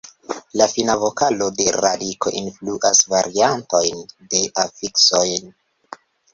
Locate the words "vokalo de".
1.03-1.67